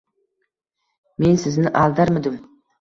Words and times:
—Men 1.25 1.39
sizni 1.45 1.77
aldarmidim. 1.85 2.45